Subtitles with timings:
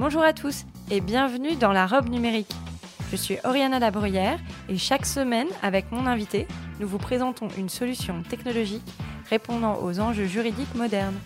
[0.00, 2.50] Bonjour à tous et bienvenue dans la robe numérique.
[3.10, 4.40] Je suis Oriana Labruyère
[4.70, 6.46] et chaque semaine, avec mon invité,
[6.78, 8.90] nous vous présentons une solution technologique
[9.28, 11.20] répondant aux enjeux juridiques modernes.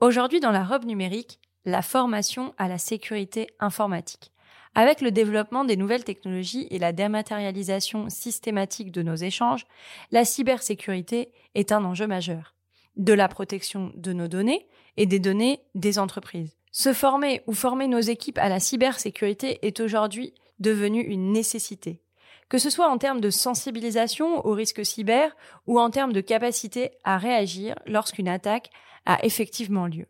[0.00, 4.32] Aujourd'hui dans la robe numérique, la formation à la sécurité informatique.
[4.74, 9.66] Avec le développement des nouvelles technologies et la dématérialisation systématique de nos échanges,
[10.10, 12.56] la cybersécurité est un enjeu majeur.
[12.96, 16.56] De la protection de nos données et des données des entreprises.
[16.72, 22.02] Se former ou former nos équipes à la cybersécurité est aujourd'hui devenu une nécessité.
[22.48, 25.34] Que ce soit en termes de sensibilisation aux risques cyber
[25.66, 28.70] ou en termes de capacité à réagir lorsqu'une attaque
[29.04, 30.06] a effectivement lieu.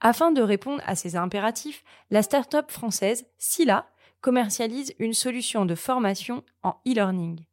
[0.00, 3.86] Afin de répondre à ces impératifs, la start-up française Sila
[4.20, 7.44] commercialise une solution de formation en e-learning.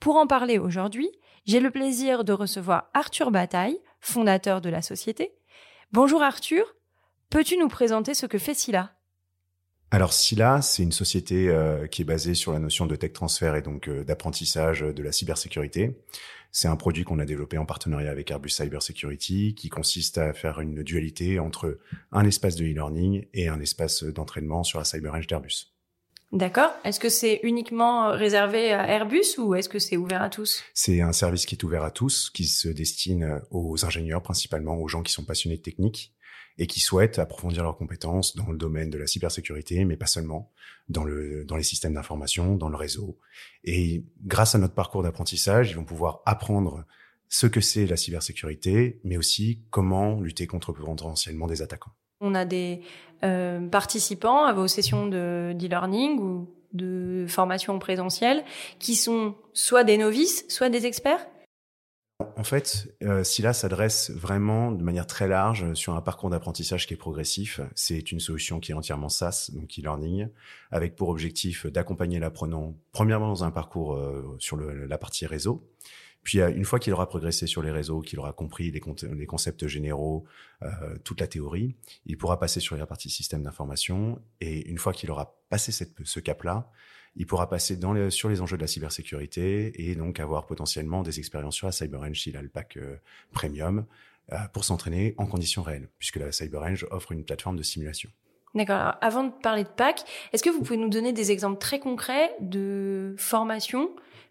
[0.00, 1.10] Pour en parler aujourd'hui,
[1.44, 5.34] j'ai le plaisir de recevoir Arthur Bataille, fondateur de la société.
[5.94, 6.74] Bonjour Arthur,
[7.30, 8.96] Peux-tu nous présenter ce que fait Sila
[9.92, 13.54] alors Sila, c'est une société euh, qui est basée sur la notion de tech transfert
[13.54, 15.96] et donc euh, d'apprentissage de la cybersécurité.
[16.50, 20.32] C'est un produit qu'on a développé en partenariat avec Airbus Cyber Security qui consiste à
[20.32, 21.78] faire une dualité entre
[22.10, 25.73] un espace de e-learning et un espace d'entraînement sur la CyberEdge d'Airbus.
[26.34, 26.72] D'accord.
[26.82, 30.64] Est-ce que c'est uniquement réservé à Airbus ou est-ce que c'est ouvert à tous?
[30.74, 34.88] C'est un service qui est ouvert à tous, qui se destine aux ingénieurs principalement, aux
[34.88, 36.12] gens qui sont passionnés de technique
[36.58, 40.50] et qui souhaitent approfondir leurs compétences dans le domaine de la cybersécurité, mais pas seulement,
[40.88, 43.16] dans, le, dans les systèmes d'information, dans le réseau.
[43.62, 46.84] Et grâce à notre parcours d'apprentissage, ils vont pouvoir apprendre
[47.28, 51.92] ce que c'est la cybersécurité, mais aussi comment lutter contre potentiellement des attaquants.
[52.26, 52.80] On a des
[53.22, 58.44] euh, participants à vos sessions de d'e-learning ou de formation présentielle
[58.78, 61.26] qui sont soit des novices, soit des experts?
[62.36, 66.94] En fait, euh, Sila s'adresse vraiment de manière très large sur un parcours d'apprentissage qui
[66.94, 67.60] est progressif.
[67.74, 70.28] C'est une solution qui est entièrement SaaS, donc e-learning,
[70.70, 75.68] avec pour objectif d'accompagner l'apprenant premièrement dans un parcours euh, sur la partie réseau,
[76.24, 78.80] puis euh, une fois qu'il aura progressé sur les réseaux, qu'il aura compris les,
[79.12, 80.24] les concepts généraux,
[80.62, 80.68] euh,
[81.04, 81.76] toute la théorie,
[82.06, 84.20] il pourra passer sur la partie système d'information.
[84.40, 86.70] Et une fois qu'il aura passé cette, ce cap-là,
[87.16, 91.18] il pourra passer dans sur les enjeux de la cybersécurité et donc avoir potentiellement des
[91.18, 92.96] expériences sur la CyberEng s'il a le pack euh,
[93.32, 93.86] premium
[94.32, 98.10] euh, pour s'entraîner en conditions réelles, puisque la CyberEng offre une plateforme de simulation.
[98.54, 98.94] D'accord.
[99.00, 102.30] avant de parler de pack, est-ce que vous pouvez nous donner des exemples très concrets
[102.40, 103.16] de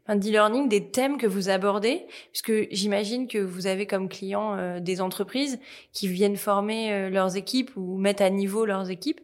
[0.05, 4.79] formation, d'e-learning, des thèmes que vous abordez Puisque j'imagine que vous avez comme clients euh,
[4.79, 5.59] des entreprises
[5.91, 9.21] qui viennent former leurs équipes ou mettre à niveau leurs équipes.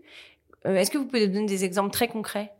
[0.65, 2.51] est-ce que vous pouvez donner des exemples très concrets?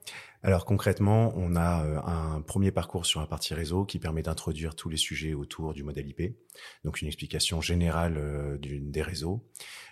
[0.41, 4.74] Alors concrètement, on a euh, un premier parcours sur la partie réseau qui permet d'introduire
[4.74, 6.34] tous les sujets autour du modèle IP,
[6.85, 9.46] donc une explication générale euh, des réseaux.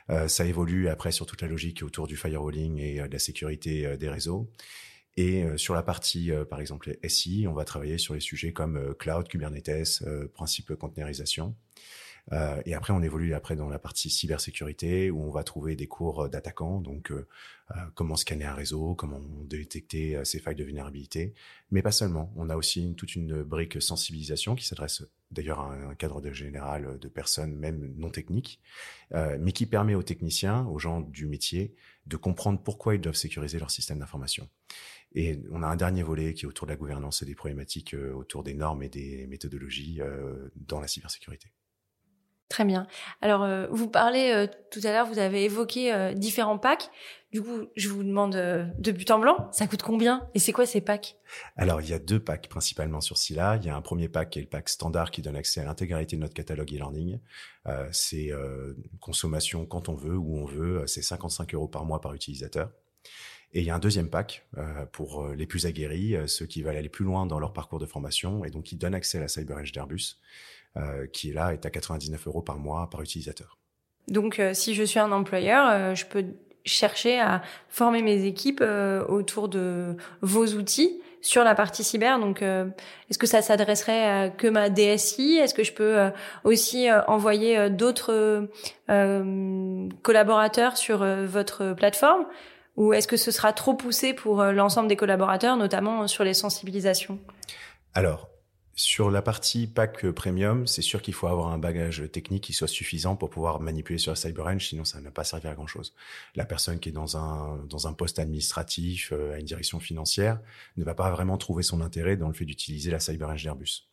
[0.10, 3.98] Euh, ça évolue après sur toute la logique autour du firewalling et de la sécurité
[3.98, 4.50] des réseaux.
[5.18, 9.28] Et sur la partie, par exemple, SI, on va travailler sur les sujets comme cloud,
[9.28, 11.56] Kubernetes, principe de containerisation.
[12.34, 15.88] Euh, et après, on évolue après dans la partie cybersécurité où on va trouver des
[15.88, 17.28] cours d'attaquants, donc euh,
[17.72, 21.34] euh, comment scanner un réseau, comment détecter ces failles de vulnérabilité,
[21.72, 22.34] mais pas seulement.
[22.36, 27.08] On a aussi toute une brique sensibilisation qui s'adresse d'ailleurs à un cadre général de
[27.08, 28.62] personnes même non techniques,
[29.12, 33.60] mais qui permet aux techniciens, aux gens du métier, de comprendre pourquoi ils doivent sécuriser
[33.60, 34.48] leur système d'information.
[35.16, 37.96] Et on a un dernier volet qui est autour de la gouvernance et des problématiques
[38.16, 40.00] autour des normes et des méthodologies
[40.56, 41.50] dans la cybersécurité.
[42.50, 42.88] Très bien.
[43.22, 46.90] Alors, euh, vous parlez euh, tout à l'heure, vous avez évoqué euh, différents packs.
[47.34, 50.66] Du coup, je vous demande de but en blanc, ça coûte combien Et c'est quoi
[50.66, 51.18] ces packs?
[51.58, 53.58] Alors, il y a deux packs principalement sur Scylla.
[53.58, 55.66] Il y a un premier pack qui est le pack standard qui donne accès à
[55.66, 57.20] l'intégralité de notre catalogue e-learning.
[57.92, 58.32] c'est
[59.02, 60.88] consommation quand on veut, où on veut.
[60.88, 62.72] C'est 55 euros par mois par utilisateur.
[63.54, 64.46] Et il y a un deuxième pack
[64.92, 68.44] pour les plus aguerris, ceux qui veulent aller plus loin dans leur parcours de formation
[68.44, 70.18] et donc qui donne accès à la CyberEdge d'Airbus.
[70.78, 73.58] Euh, qui est là est à 99 euros par mois par utilisateur.
[74.08, 76.26] Donc, euh, si je suis un employeur, euh, je peux
[76.66, 78.62] chercher à former mes équipes
[79.08, 82.20] autour de vos outils sur la partie cyber.
[82.20, 86.12] Donc, est-ce que ça s'adresserait à que ma DSI Est-ce que je peux
[86.44, 88.50] aussi envoyer d'autres
[90.04, 92.26] collaborateurs sur votre plateforme?
[92.78, 97.20] Ou est-ce que ce sera trop poussé pour l'ensemble des collaborateurs, notamment sur les sensibilisations?
[97.94, 98.30] Alors,
[98.80, 102.68] sur la partie pack premium, c'est sûr qu'il faut avoir un bagage technique qui soit
[102.68, 105.66] suffisant pour pouvoir manipuler sur la CyberEdge, sinon ça ne va pas servir à grand
[105.66, 105.96] chose.
[106.36, 110.40] La personne qui est dans un, dans un poste administratif, euh, à une direction financière,
[110.78, 113.88] ne va pas vraiment trouver son intérêt dans le fait d'utiliser la CyberEdge d'Airbus.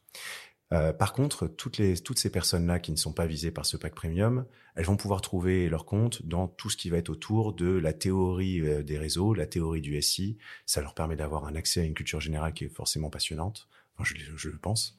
[0.73, 3.77] Euh, par contre, toutes, les, toutes ces personnes-là qui ne sont pas visées par ce
[3.77, 4.47] pack premium,
[4.77, 7.93] elles vont pouvoir trouver leur compte dans tout ce qui va être autour de la
[7.93, 10.39] théorie euh, des réseaux, la théorie du SI.
[10.67, 13.69] Ça leur permet d'avoir un accès à une culture générale qui est forcément passionnante
[14.03, 14.97] je, je, le pense.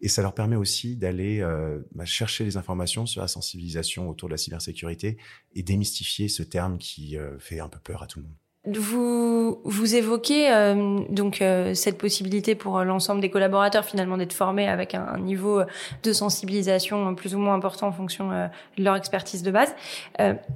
[0.00, 4.34] Et ça leur permet aussi d'aller euh, chercher les informations sur la sensibilisation autour de
[4.34, 5.16] la cybersécurité
[5.54, 8.36] et démystifier ce terme qui euh, fait un peu peur à tout le monde.
[8.66, 14.68] Vous vous évoquez euh, donc euh, cette possibilité pour l'ensemble des collaborateurs finalement d'être formés
[14.68, 15.62] avec un, niveau
[16.02, 19.74] de sensibilisation plus ou moins important en fonction de leur expertise de base.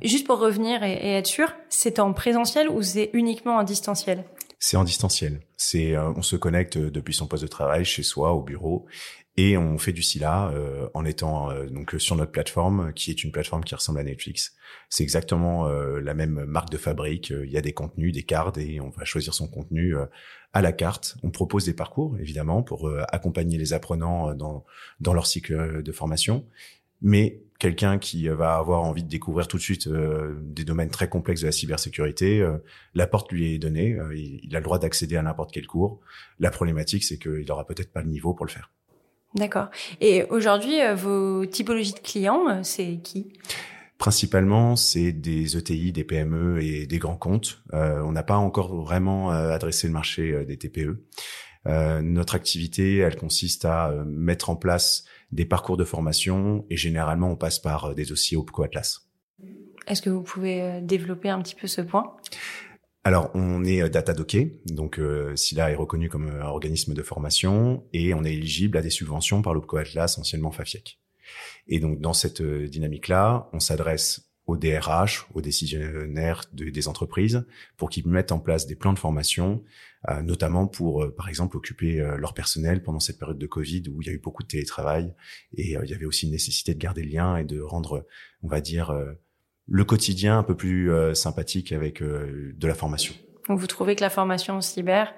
[0.03, 4.25] juste pour revenir et, et être sûr, c'est en présentiel ou c'est uniquement en distanciel?
[4.61, 5.41] C'est en distanciel.
[5.57, 8.87] C'est euh, on se connecte depuis son poste de travail chez soi au bureau
[9.39, 13.23] et on fait du SILA euh, en étant euh, donc sur notre plateforme qui est
[13.23, 14.57] une plateforme qui ressemble à Netflix.
[14.91, 17.31] C'est exactement la même marque de fabrique.
[17.31, 19.95] Il y a des contenus, des cartes et on va choisir son contenu
[20.55, 21.17] à la carte.
[21.23, 24.65] On propose des parcours évidemment pour accompagner les apprenants dans
[25.01, 26.47] dans leur cycle de formation,
[27.03, 31.09] mais quelqu'un qui va avoir envie de découvrir tout de suite euh, des domaines très
[31.09, 32.59] complexes de la cybersécurité, euh,
[32.95, 36.01] la porte lui est donnée, euh, il, a le droit d'accéder à n'importe quel cours.
[36.39, 38.71] La problématique, c'est qu'il n'aura peut-être pas le niveau pour le faire.
[39.39, 39.69] D'accord.
[40.01, 43.33] Et aujourd'hui, vos typologies de clients, c'est qui?
[43.97, 47.63] Principalement, c'est des ETI, des PME et des grands comptes.
[47.73, 51.05] on n'a pas encore vraiment adressé le marché des TPE.
[51.67, 57.37] notre activité, elle consiste à mettre en place des parcours de formation et généralement on
[57.37, 59.07] passe par euh, des dossiers OPCO Atlas.
[59.87, 62.17] Est-ce que vous pouvez euh, développer un petit peu ce point?
[63.09, 67.03] Alors, on est euh, data docké, donc euh, SILA est reconnu comme un organisme de
[67.03, 71.01] formation et on est éligible à des subventions par l'OPCO Atlas, anciennement FAFIEC.
[71.69, 77.47] Et donc, dans cette dynamique-là, on s'adresse aux DRH, aux décisionnaires des entreprises,
[77.79, 79.63] pour qu'ils mettent en place des plans de formation,
[80.09, 83.85] euh, notamment pour, euh, par exemple, occuper euh, leur personnel pendant cette période de Covid
[83.91, 85.15] où il y a eu beaucoup de télétravail
[85.57, 88.07] et il y avait aussi une nécessité de garder le lien et de rendre,
[88.43, 88.95] on va dire,
[89.69, 93.15] le quotidien un peu plus sympathique avec de la formation.
[93.49, 95.15] Donc vous trouvez que la formation en cyber,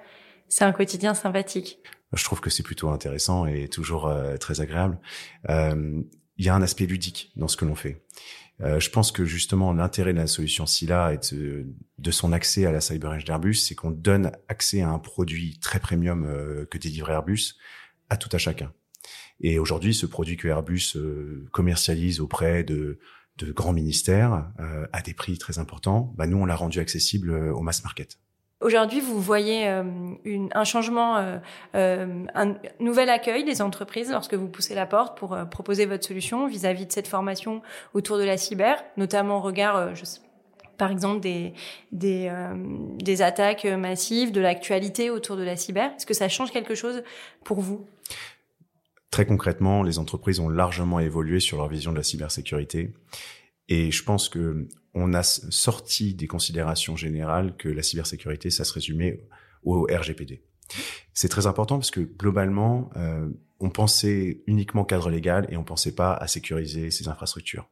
[0.49, 1.79] c'est un quotidien sympathique?
[2.13, 4.99] Je trouve que c'est plutôt intéressant et toujours très agréable.
[5.47, 8.03] Il y a un aspect ludique dans ce que l'on fait.
[8.63, 11.19] Euh, je pense que justement l'intérêt de la solution SILA et
[11.97, 15.79] de, son accès à la CyberEdge d'Airbus, c'est qu'on donne accès à un produit très
[15.79, 17.55] premium euh, que délivre Airbus
[18.09, 18.71] à tout à chacun.
[19.39, 22.99] Et aujourd'hui, ce produit que Airbus euh, commercialise auprès de,
[23.43, 24.47] de grands ministères
[24.93, 28.17] à des prix très importants, bah nous on l'a rendu accessible au mass market.
[28.61, 29.83] Aujourd'hui, vous voyez euh,
[30.53, 31.37] un changement, euh,
[31.73, 36.45] euh, un nouvel accueil des entreprises lorsque vous poussez la porte pour proposer votre solution
[36.45, 37.63] vis-à-vis de cette formation
[37.95, 39.89] autour de la cyber, notamment au regard,
[40.77, 41.53] par exemple, des,
[41.91, 45.91] des attaques massives, de l'actualité autour de la cyber.
[45.95, 47.01] Est-ce que ça change quelque chose
[47.43, 47.87] pour vous?
[49.11, 52.93] Très concrètement, les entreprises ont largement évolué sur leur vision de la cybersécurité.
[53.67, 58.73] Et je pense que on a sorti des considérations générales que la cybersécurité, ça se
[58.73, 59.27] résumait
[59.63, 60.43] au RGPD.
[61.13, 65.95] C'est très important parce que globalement, euh, on pensait uniquement cadre légal et on pensait
[65.95, 67.69] pas à sécuriser ces infrastructures.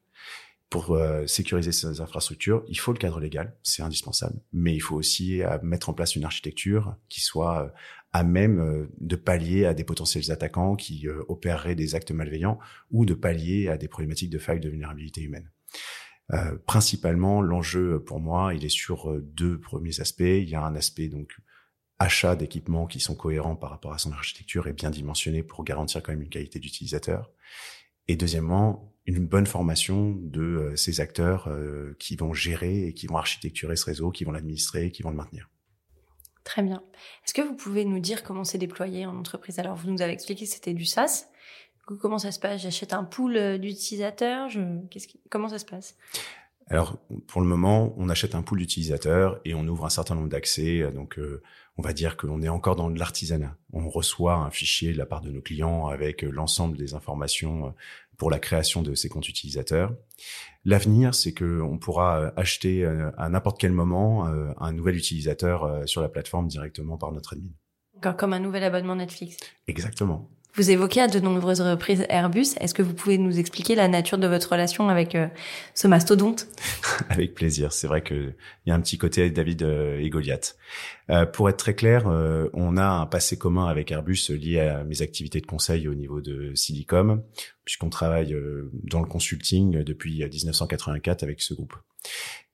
[0.69, 4.95] Pour euh, sécuriser ces infrastructures, il faut le cadre légal, c'est indispensable, mais il faut
[4.95, 7.73] aussi euh, mettre en place une architecture qui soit
[8.11, 12.57] à même de pallier à des potentiels attaquants qui opéreraient des actes malveillants
[12.89, 15.51] ou de pallier à des problématiques de failles de vulnérabilité humaine.
[16.31, 20.21] Euh, principalement, l'enjeu pour moi, il est sur euh, deux premiers aspects.
[20.21, 21.35] Il y a un aspect donc
[21.97, 26.03] achat d'équipements qui sont cohérents par rapport à son architecture et bien dimensionnés pour garantir
[26.03, 27.31] quand même une qualité d'utilisateur.
[28.07, 31.49] Et deuxièmement, une bonne formation de euh, ces acteurs
[31.97, 35.17] qui vont gérer et qui vont architecturer ce réseau, qui vont l'administrer, qui vont le
[35.17, 35.49] maintenir.
[36.49, 36.81] Très bien.
[37.23, 39.59] Est-ce que vous pouvez nous dire comment c'est déployé en entreprise?
[39.59, 41.27] Alors, vous nous avez expliqué que c'était du SaaS.
[41.85, 42.63] Comment ça se passe?
[42.63, 44.59] J'achète un pool euh, d'utilisateurs je...
[45.29, 45.95] Comment ça se passe?
[46.65, 50.29] Alors, pour le moment, on achète un pool d'utilisateurs et on ouvre un certain nombre
[50.29, 50.91] d'accès.
[50.91, 51.43] Donc, euh,
[51.77, 53.55] on va dire que l'on est encore dans l'artisanat.
[53.71, 57.75] On reçoit un fichier de la part de nos clients avec euh, l'ensemble des informations
[58.19, 59.95] pour la création de ces comptes utilisateurs.
[60.65, 62.85] L'avenir, c'est que on pourra acheter
[63.17, 67.53] à n'importe quel moment un nouvel utilisateur sur la plateforme directement par notre admin.
[68.17, 69.37] Comme un nouvel abonnement Netflix.
[69.67, 70.29] Exactement.
[70.55, 72.55] Vous évoquez à de nombreuses reprises Airbus.
[72.59, 75.27] Est-ce que vous pouvez nous expliquer la nature de votre relation avec euh,
[75.75, 76.47] ce mastodonte?
[77.09, 77.71] Avec plaisir.
[77.71, 80.57] C'est vrai qu'il y a un petit côté David euh, et Goliath.
[81.11, 82.05] Euh, pour être très clair,
[82.53, 86.21] on a un passé commun avec Airbus lié à mes activités de conseil au niveau
[86.21, 87.23] de Silicom,
[87.63, 88.35] puisqu'on travaille
[88.83, 91.73] dans le consulting depuis 1984 avec ce groupe.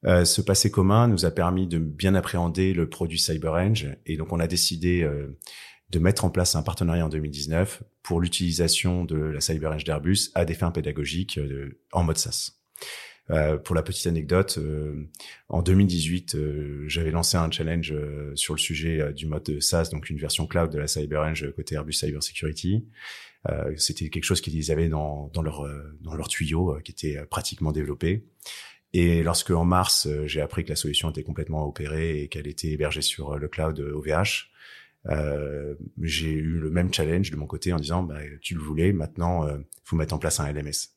[0.06, 4.40] ce passé commun nous a permis de bien appréhender le produit CyberEng et donc on
[4.40, 5.06] a décidé
[5.90, 10.46] de mettre en place un partenariat en 2019 pour l'utilisation de la CyberEdge d'Airbus à
[10.46, 12.52] des fins pédagogiques euh, en mode SaaS.
[13.32, 15.10] Euh, pour la petite anecdote, euh,
[15.50, 16.38] en 2018,
[16.88, 17.94] j'avais lancé un challenge
[18.36, 21.94] sur le sujet du mode SaaS, donc une version cloud de la CyberEdge côté Airbus
[21.94, 22.86] Cyber Security.
[23.78, 25.68] C'était quelque chose qu'ils avaient dans, dans leur
[26.02, 28.26] dans leur tuyau, qui était pratiquement développé.
[28.94, 32.70] Et lorsque en mars, j'ai appris que la solution était complètement opérée et qu'elle était
[32.70, 34.50] hébergée sur le cloud OVH,
[35.10, 38.92] euh, j'ai eu le même challenge de mon côté en disant bah, tu le voulais,
[38.92, 40.90] maintenant euh, faut mettre en place un LMS.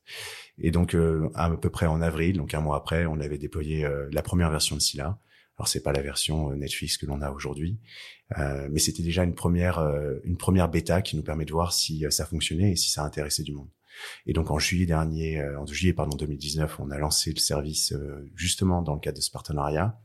[0.59, 3.85] Et donc euh, à peu près en avril, donc un mois après, on avait déployé
[3.85, 5.19] euh, la première version de Scylla.
[5.59, 7.81] Alors c'est pas la version Netflix que l'on a aujourd'hui,
[8.37, 9.81] mais c'était déjà une première
[10.23, 13.43] une première bêta qui nous permet de voir si ça fonctionnait et si ça intéressait
[13.43, 13.69] du monde.
[14.27, 17.93] Et donc en juillet dernier, en juillet pardon 2019, on a lancé le service
[18.37, 20.01] justement dans le cadre de ce partenariat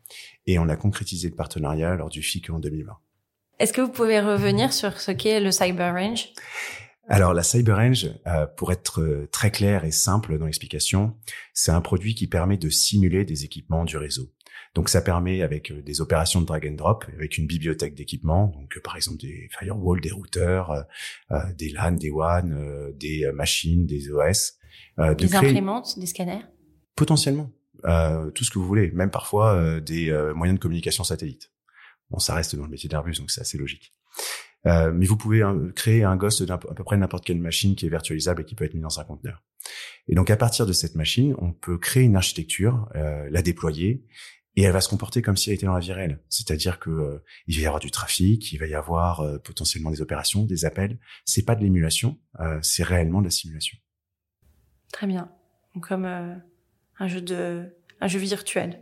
[0.47, 2.97] et on a concrétisé le partenariat lors du FIC en 2020.
[3.63, 6.27] Est-ce que vous pouvez revenir sur ce qu'est le Cyber Range?
[7.07, 11.15] Alors la CyberRange, euh, pour être euh, très clair et simple dans l'explication,
[11.53, 14.29] c'est un produit qui permet de simuler des équipements du réseau.
[14.75, 18.47] Donc ça permet avec euh, des opérations de drag and drop, avec une bibliothèque d'équipements,
[18.47, 20.83] donc par exemple des firewalls, des routeurs,
[21.57, 24.57] des LAN, des WAN, des machines, des OS.
[24.97, 26.43] des imprimantes, des scanners?
[26.97, 27.49] Potentiellement,
[27.81, 31.53] tout ce que vous voulez, même parfois des moyens de communication satellite.
[32.13, 33.91] Bon, ça reste dans le métier d'Airbus, donc c'est assez logique.
[34.65, 37.85] Euh, mais vous pouvez hein, créer un ghost d'à peu près n'importe quelle machine qui
[37.85, 39.43] est virtualisable et qui peut être mis dans un conteneur.
[40.07, 44.05] Et donc à partir de cette machine, on peut créer une architecture, euh, la déployer,
[44.55, 46.19] et elle va se comporter comme si elle était dans la vie réelle.
[46.29, 49.89] C'est-à-dire que euh, il va y avoir du trafic, il va y avoir euh, potentiellement
[49.89, 50.99] des opérations, des appels.
[51.25, 53.77] C'est pas de l'émulation, euh, c'est réellement de la simulation.
[54.91, 55.31] Très bien.
[55.73, 58.81] Donc, comme un jeu de un jeu virtuel.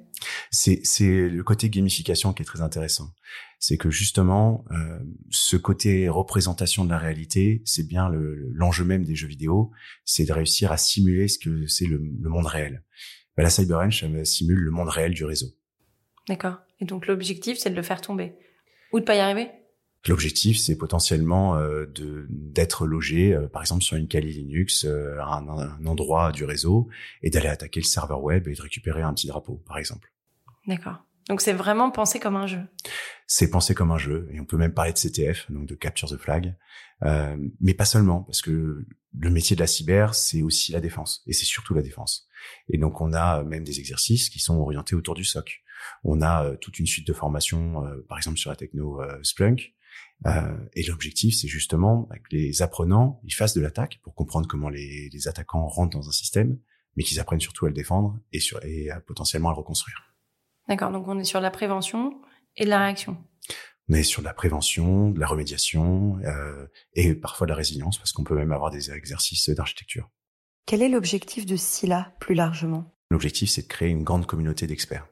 [0.49, 3.13] C'est c'est le côté gamification qui est très intéressant.
[3.59, 4.99] C'est que justement euh,
[5.29, 9.71] ce côté représentation de la réalité, c'est bien l'enjeu même des jeux vidéo,
[10.05, 12.83] c'est de réussir à simuler ce que c'est le, monde réel.
[13.37, 15.47] Bah, la CyberEdge simule le monde réel du réseau.
[16.27, 16.57] D'accord.
[16.79, 18.33] Et donc l'objectif, c'est de le faire tomber
[18.91, 19.49] ou de pas y arriver.
[20.07, 25.19] L'objectif, c'est potentiellement euh, de d'être logé, euh, par exemple, sur une Kali Linux, euh,
[25.19, 26.89] à un, un, endroit du réseau,
[27.21, 30.11] et d'aller attaquer le serveur web et de récupérer un petit drapeau, par exemple.
[30.65, 30.97] D'accord.
[31.29, 32.61] Donc c'est vraiment pensé comme un jeu.
[33.27, 36.09] C'est pensé comme un jeu, et on peut même parler de CTF, donc de capture
[36.09, 36.55] the flag,
[37.59, 38.85] mais pas seulement, parce que
[39.17, 42.27] le métier de la cyber, c'est aussi la défense, et c'est surtout la défense.
[42.69, 45.63] Et donc on a même des exercices qui sont orientés autour du SOC.
[46.03, 49.73] On a toute une suite de formations, par exemple sur la techno Splunk,
[50.27, 54.69] euh, et l'objectif, c'est justement que les apprenants, ils fassent de l'attaque pour comprendre comment
[54.69, 56.59] les, les, attaquants rentrent dans un système,
[56.95, 60.13] mais qu'ils apprennent surtout à le défendre et, sur, et à, potentiellement à le reconstruire.
[60.67, 62.21] D'accord, donc on est sur la prévention
[62.55, 63.17] et de la réaction.
[63.89, 68.11] On est sur la prévention, de la remédiation euh, et parfois de la résilience, parce
[68.11, 70.09] qu'on peut même avoir des exercices d'architecture.
[70.67, 72.95] Quel est l'objectif de SILA plus largement?
[73.09, 75.07] L'objectif, c'est de créer une grande communauté d'experts.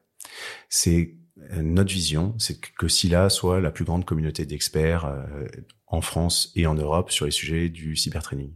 [0.69, 1.18] C'est
[1.62, 5.48] notre vision, c'est que SILA soit la plus grande communauté d'experts euh,
[5.88, 8.53] en France et en Europe sur les sujets du cybertraining.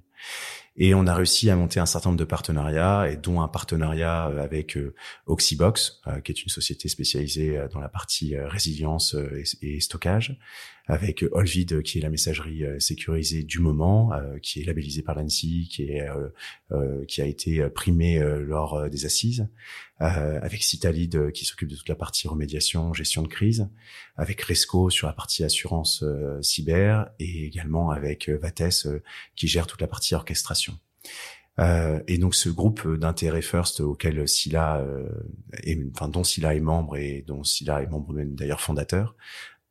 [0.76, 4.30] Et on a réussi à monter un certain nombre de partenariats, et dont un partenariat
[4.30, 4.96] euh, avec euh,
[5.28, 9.16] Oxybox, qui est une société spécialisée dans la partie résilience
[9.62, 10.40] et stockage,
[10.88, 15.16] avec Olvid qui est la messagerie euh, sécurisée du moment, euh, qui est labellisée par
[15.16, 16.08] l'ANSI, qui est
[16.72, 19.48] euh, qui a été primée lors des assises,
[20.00, 23.70] avec Citalid qui s'occupe de toute la partie remédiation, gestion de crise,
[24.18, 26.04] avec Resco sur la partie assurance
[26.42, 28.88] cyber et également avec Vates
[29.36, 30.78] qui gère toute la partie orchestration.
[31.60, 34.84] Euh, et donc ce groupe d'intérêt First auquel Sila,
[35.62, 39.16] est, enfin dont Sila est membre et dont Sila est membre même d'ailleurs fondateur,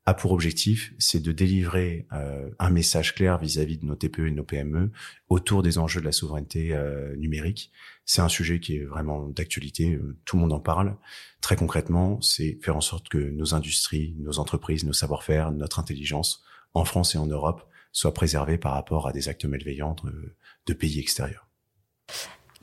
[0.04, 4.30] a pour objectif, c'est de délivrer euh, un message clair vis-à-vis de nos TPE et
[4.30, 4.90] de nos PME
[5.28, 7.70] autour des enjeux de la souveraineté euh, numérique.
[8.04, 10.96] C'est un sujet qui est vraiment d'actualité, euh, tout le monde en parle.
[11.40, 16.42] Très concrètement, c'est faire en sorte que nos industries, nos entreprises, nos savoir-faire, notre intelligence,
[16.74, 20.34] en France et en Europe, soient préservés par rapport à des actes malveillants de,
[20.66, 21.46] de pays extérieurs.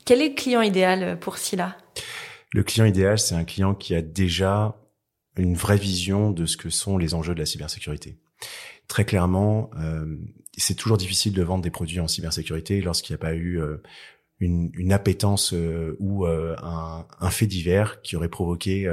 [0.04, 1.78] Quel est le client idéal pour Sila
[2.52, 4.76] Le client idéal, c'est un client qui a déjà
[5.40, 8.16] une vraie vision de ce que sont les enjeux de la cybersécurité.
[8.88, 9.70] très clairement,
[10.56, 13.60] c'est toujours difficile de vendre des produits en cybersécurité lorsqu'il n'y a pas eu
[14.40, 15.54] une, une, appétence
[16.00, 18.84] ou un, un, fait divers qui aurait provoqué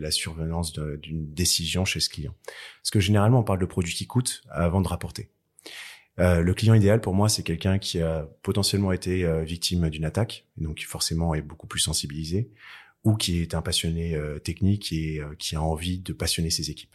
[0.00, 2.34] la survenance d'une décision chez ce client.
[2.82, 5.30] Parce que généralement, on parle de produits qui coûtent avant de rapporter.
[6.20, 10.04] Euh, le client idéal pour moi, c'est quelqu'un qui a potentiellement été euh, victime d'une
[10.04, 12.50] attaque, donc forcément est beaucoup plus sensibilisé,
[13.04, 16.94] ou qui est un passionné euh, technique et qui a envie de passionner ses équipes.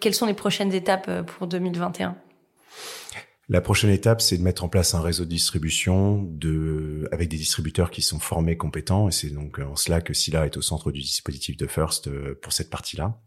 [0.00, 2.16] Quelles sont les prochaines étapes pour 2021
[3.48, 7.36] la prochaine étape, c'est de mettre en place un réseau de distribution de, avec des
[7.36, 10.90] distributeurs qui sont formés, compétents, et c'est donc en cela que Scylla est au centre
[10.90, 12.08] du dispositif de First
[12.40, 13.20] pour cette partie-là.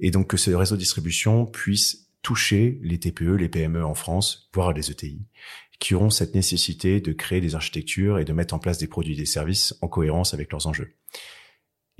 [0.00, 4.48] Et donc que ce réseau de distribution puisse toucher les TPE, les PME en France,
[4.54, 5.20] voire les ETI,
[5.78, 9.14] qui auront cette nécessité de créer des architectures et de mettre en place des produits
[9.14, 10.94] et des services en cohérence avec leurs enjeux.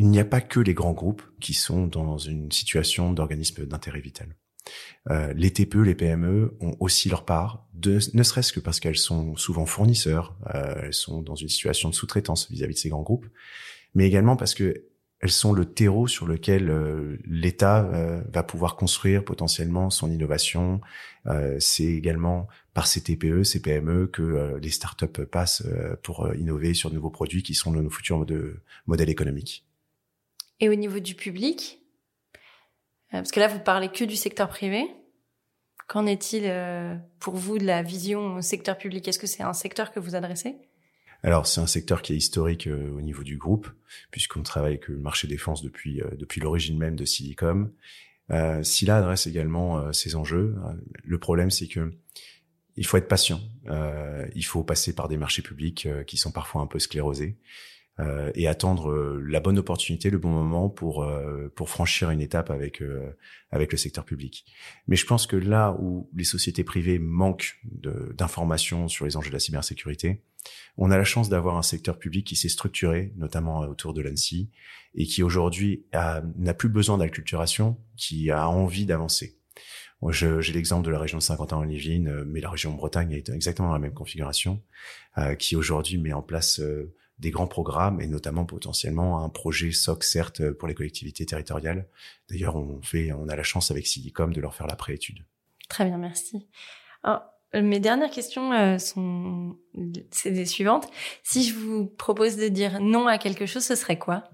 [0.03, 4.01] Il n'y a pas que les grands groupes qui sont dans une situation d'organisme d'intérêt
[4.01, 4.35] vital.
[5.11, 8.99] Euh, les TPE, les PME ont aussi leur part, de, ne serait-ce que parce qu'elles
[8.99, 13.03] sont souvent fournisseurs, euh, elles sont dans une situation de sous-traitance vis-à-vis de ces grands
[13.03, 13.29] groupes,
[13.95, 14.89] mais également parce que
[15.23, 20.81] elles sont le terreau sur lequel euh, l'État euh, va pouvoir construire potentiellement son innovation.
[21.27, 25.63] Euh, c'est également par ces TPE, ces PME que les startups passent
[26.03, 28.27] pour innover sur de nouveaux produits qui sont nos futurs
[28.87, 29.65] modèles économiques.
[30.63, 31.83] Et au niveau du public,
[33.11, 34.87] parce que là vous parlez que du secteur privé,
[35.89, 36.51] qu'en est-il
[37.19, 39.07] pour vous de la vision au secteur public?
[39.07, 40.57] Est-ce que c'est un secteur que vous adressez?
[41.23, 43.69] Alors c'est un secteur qui est historique euh, au niveau du groupe,
[44.11, 47.71] puisqu'on travaille avec le marché défense depuis euh, depuis l'origine même de Silicom.
[48.31, 50.57] Euh, Silla adresse également euh, ces enjeux.
[51.05, 51.93] Le problème c'est que
[52.77, 53.39] il faut être patient.
[54.35, 57.37] il faut passer par des marchés publics qui sont parfois un peu sclérosés.
[58.01, 62.23] Euh, et attendre euh, la bonne opportunité, le bon moment pour euh, pour franchir une
[62.23, 62.83] étape avec
[63.51, 64.47] avec le secteur public.
[64.89, 69.35] Mais je pense que là où les sociétés privées manquent d'informations sur les enjeux de
[69.35, 70.23] la cybersécurité,
[70.79, 74.51] on a la chance d'avoir un secteur public qui s'est structuré, notamment autour de l'ANSI,
[74.95, 79.37] et qui aujourd'hui n'a plus besoin d'acculturation, qui a envie d'avancer.
[80.11, 83.75] J'ai l'exemple de la région de Saint-Quentin-en-Yvelines, mais la région de Bretagne est exactement dans
[83.75, 84.63] la même configuration,
[85.39, 86.61] qui aujourd'hui met en place
[87.23, 91.87] des grands programmes et notamment potentiellement un projet SOC certes pour les collectivités territoriales.
[92.29, 95.25] D'ailleurs, on fait, on a la chance avec Silicom de leur faire la préétude.
[95.69, 96.49] Très bien, merci.
[97.05, 97.23] Alors,
[97.55, 99.57] mes dernières questions euh, sont
[100.11, 100.89] c'est les suivantes.
[101.23, 104.25] Si je vous propose de dire non à quelque chose, ce serait quoi?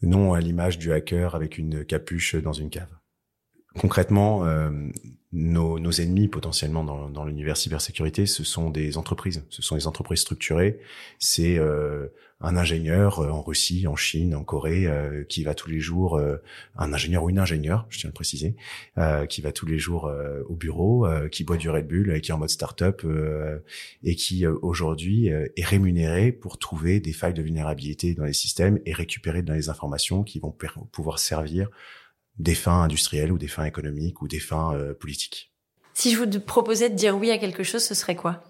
[0.00, 2.94] Non à l'image du hacker avec une capuche dans une cave.
[3.78, 4.70] Concrètement, euh,
[5.32, 9.86] nos, nos, ennemis potentiellement dans, dans l'univers cybersécurité, ce sont des entreprises, ce sont des
[9.86, 10.78] entreprises structurées.
[11.18, 12.08] C'est euh,
[12.44, 16.16] un ingénieur euh, en Russie, en Chine, en Corée, euh, qui va tous les jours,
[16.16, 16.36] euh,
[16.76, 18.54] un ingénieur ou une ingénieure, je tiens à le préciser,
[19.28, 20.10] qui va tous les jours
[20.48, 23.04] au bureau, qui boit du Red Bull, qui est en mode start-up
[24.02, 28.92] et qui aujourd'hui est rémunéré pour trouver des failles de vulnérabilité dans les systèmes et
[28.92, 30.54] récupérer dans les informations qui vont
[30.92, 31.68] pouvoir servir
[32.38, 35.52] des fins industrielles ou des fins économiques ou des fins euh, politiques.
[35.94, 38.42] Si je vous proposais de dire oui à quelque chose, ce serait quoi?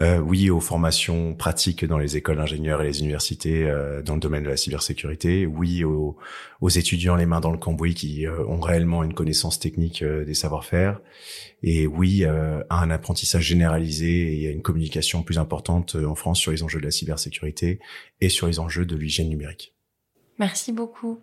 [0.00, 4.20] Euh, oui aux formations pratiques dans les écoles d'ingénieurs et les universités euh, dans le
[4.20, 5.44] domaine de la cybersécurité.
[5.44, 6.16] Oui aux,
[6.62, 10.24] aux, étudiants les mains dans le cambouis qui euh, ont réellement une connaissance technique euh,
[10.24, 10.98] des savoir-faire.
[11.62, 16.50] Et oui à un apprentissage généralisé et à une communication plus importante en France sur
[16.50, 17.78] les enjeux de la cybersécurité
[18.20, 19.72] et sur les enjeux de l'hygiène numérique.
[20.40, 21.20] Merci beaucoup.